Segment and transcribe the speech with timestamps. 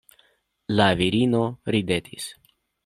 [0.79, 1.45] La virino
[1.77, 2.31] ridetis.